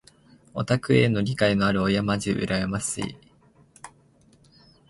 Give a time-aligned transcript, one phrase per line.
[0.55, 3.17] オタクへの理解のある親まじ羨ましい。